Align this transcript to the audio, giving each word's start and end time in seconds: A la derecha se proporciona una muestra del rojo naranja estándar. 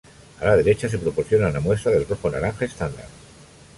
A 0.39 0.45
la 0.47 0.55
derecha 0.55 0.89
se 0.89 0.97
proporciona 0.97 1.49
una 1.49 1.59
muestra 1.59 1.91
del 1.91 2.07
rojo 2.07 2.31
naranja 2.31 2.65
estándar. 2.65 3.05